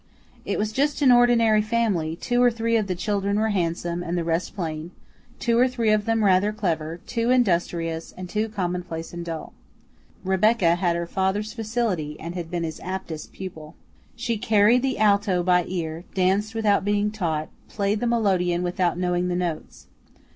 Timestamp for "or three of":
2.41-2.87